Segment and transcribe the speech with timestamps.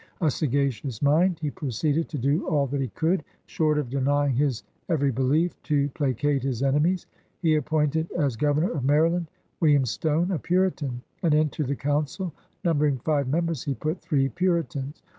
[0.19, 4.63] A sagacious mind, he proceeded to do all that he could, short of denying his
[4.89, 7.05] every behef, to pla cate his enemies.
[7.43, 9.27] He appointed as Governor of ^Maryland
[9.59, 12.33] William Stone, a Puritan, and into the Council,
[12.63, 15.03] numbering five members, he put three Puritans.